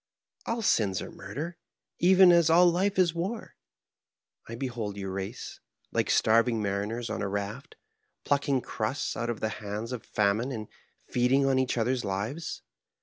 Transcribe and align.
"All 0.47 0.63
sins 0.63 0.99
are 1.03 1.11
murder, 1.11 1.59
even 1.99 2.31
as 2.31 2.49
all 2.49 2.65
life 2.65 2.97
is 2.97 3.13
war. 3.13 3.55
I 4.47 4.55
behold 4.55 4.97
your 4.97 5.11
race, 5.11 5.59
like 5.91 6.09
starving 6.09 6.59
mariners 6.59 7.07
on 7.11 7.21
a 7.21 7.27
raft, 7.27 7.75
pluck 8.25 8.49
ing 8.49 8.61
crusts 8.61 9.15
out 9.15 9.29
of 9.29 9.41
the 9.41 9.49
hands 9.61 9.91
of 9.91 10.03
famine 10.03 10.51
and 10.51 10.69
feeding 11.05 11.45
on 11.45 11.59
each 11.59 11.77
other's 11.77 12.03
lives. 12.03 12.63